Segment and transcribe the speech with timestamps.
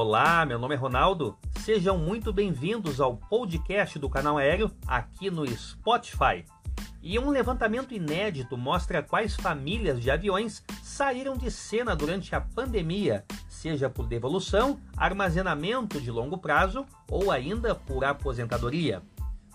[0.00, 1.36] Olá, meu nome é Ronaldo.
[1.58, 6.44] Sejam muito bem-vindos ao podcast do canal Aéreo aqui no Spotify.
[7.02, 13.24] E um levantamento inédito mostra quais famílias de aviões saíram de cena durante a pandemia,
[13.48, 19.02] seja por devolução, armazenamento de longo prazo ou ainda por aposentadoria.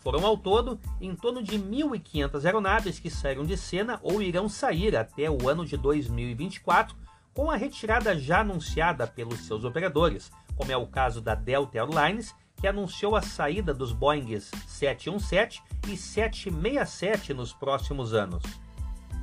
[0.00, 4.96] Foram ao todo em torno de 1.500 aeronaves que saíram de cena ou irão sair
[4.96, 10.76] até o ano de 2024 com a retirada já anunciada pelos seus operadores, como é
[10.76, 17.52] o caso da Delta Airlines, que anunciou a saída dos Boeing 717 e 767 nos
[17.52, 18.42] próximos anos.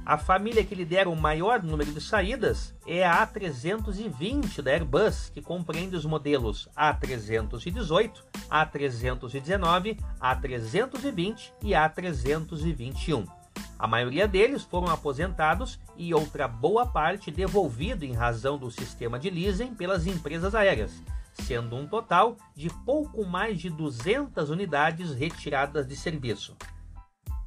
[0.05, 5.41] A família que lidera o maior número de saídas é a A320 da Airbus, que
[5.41, 8.11] compreende os modelos A318,
[8.49, 13.40] A319, A320 e A321.
[13.81, 19.27] A maioria deles foram aposentados e outra boa parte devolvido em razão do sistema de
[19.27, 21.01] leasing pelas empresas aéreas,
[21.33, 26.55] sendo um total de pouco mais de 200 unidades retiradas de serviço.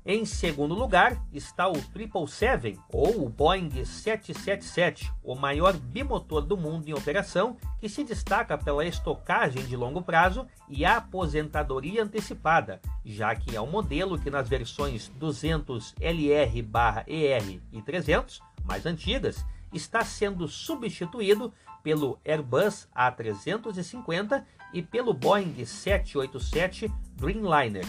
[0.06, 6.86] Em segundo lugar está o 777 ou o Boeing 777, o maior bimotor do mundo
[6.86, 13.56] em operação, que se destaca pela estocagem de longo prazo e aposentadoria antecipada, já que
[13.56, 21.50] é um modelo que nas versões 200 LR/ER e 300, mais antigas, está sendo substituído
[21.82, 27.86] pelo Airbus A350 e pelo Boeing 787 Dreamliner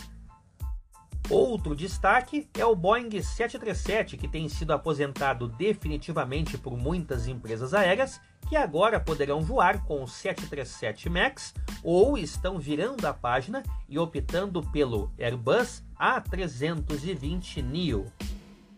[1.30, 8.22] Outro destaque é o Boeing 737, que tem sido aposentado definitivamente por muitas empresas aéreas,
[8.48, 11.52] que agora poderão voar com o 737 MAX
[11.84, 18.06] ou estão virando a página e optando pelo Airbus A320 Neo.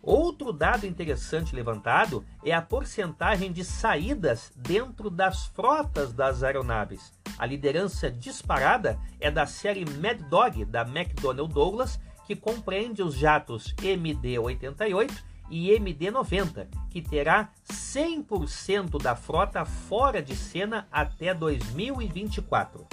[0.02, 7.12] Outro dado interessante levantado é a porcentagem de saídas dentro das frotas das aeronaves.
[7.38, 13.74] A liderança disparada é da série Mad Dog da McDonnell Douglas, que compreende os jatos
[13.78, 15.10] MD-88
[15.50, 22.86] e MD-90, que terá 100% da frota fora de cena até 2024.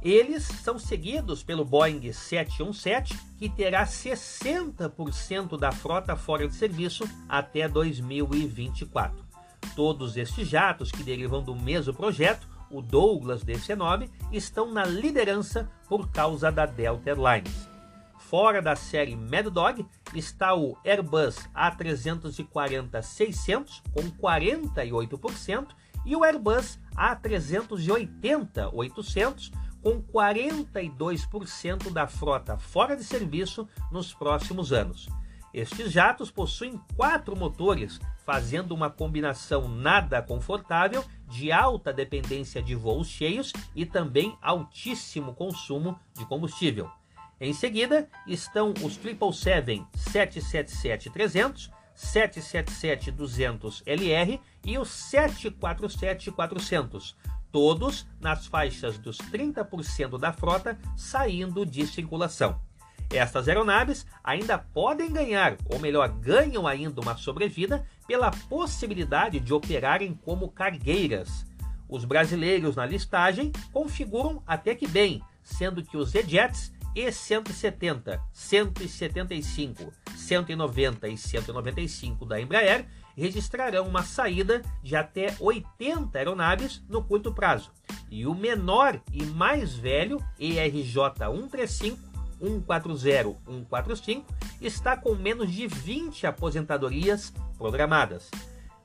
[0.00, 7.68] Eles são seguidos pelo Boeing 717, que terá 60% da frota fora de serviço até
[7.68, 9.22] 2024.
[9.74, 16.08] Todos estes jatos que derivam do mesmo projeto, o Douglas DC-9, estão na liderança por
[16.10, 17.75] causa da Delta Airlines.
[18.28, 25.68] Fora da série Mad Dog está o Airbus A340-600 com 48%
[26.04, 35.08] e o Airbus A380-800 com 42% da frota fora de serviço nos próximos anos.
[35.54, 43.06] Estes jatos possuem quatro motores, fazendo uma combinação nada confortável de alta dependência de voos
[43.06, 46.90] cheios e também altíssimo consumo de combustível.
[47.40, 57.14] Em seguida estão os 777 777-300, 777-200LR e os 747-400,
[57.52, 62.60] todos nas faixas dos 30% da frota saindo de circulação.
[63.10, 70.18] Estas aeronaves ainda podem ganhar, ou melhor, ganham ainda uma sobrevida pela possibilidade de operarem
[70.24, 71.46] como cargueiras.
[71.88, 81.08] Os brasileiros na listagem configuram até que bem, sendo que os E-Jets e170, 175, 190
[81.08, 87.70] e 195 da Embraer registrarão uma saída de até 80 aeronaves no curto prazo.
[88.10, 91.98] E o menor e mais velho, ERJ 135,
[92.40, 98.30] 140, 145, está com menos de 20 aposentadorias programadas.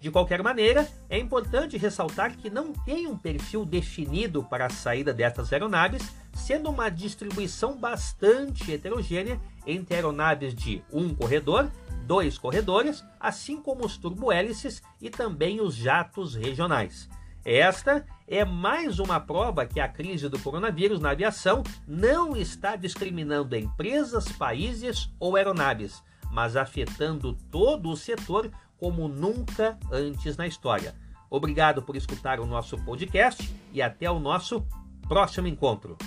[0.01, 5.13] De qualquer maneira, é importante ressaltar que não tem um perfil definido para a saída
[5.13, 6.11] destas aeronaves,
[6.51, 11.71] sendo uma distribuição bastante heterogênea entre aeronaves de um corredor,
[12.05, 17.07] dois corredores, assim como os turbohélices e também os jatos regionais.
[17.45, 23.55] Esta é mais uma prova que a crise do coronavírus na aviação não está discriminando
[23.55, 30.93] empresas, países ou aeronaves, mas afetando todo o setor como nunca antes na história.
[31.29, 34.67] Obrigado por escutar o nosso podcast e até o nosso
[35.07, 35.97] próximo encontro.